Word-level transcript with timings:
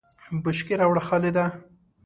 بشکی 0.43 0.73
راوړه 0.79 1.01
خالده! 1.07 1.45